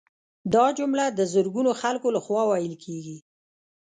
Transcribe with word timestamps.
دا 0.53 0.65
جمله 0.77 1.05
د 1.09 1.19
زرګونو 1.33 1.71
خلکو 1.81 2.07
لخوا 2.15 2.43
ویل 2.47 2.75
کیږي 2.83 3.17